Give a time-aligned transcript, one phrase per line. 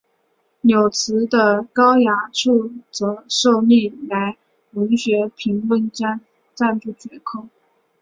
[0.61, 4.35] 柳词的高雅处则受历来
[4.71, 6.19] 文学评论家
[6.55, 7.47] 赞不绝口。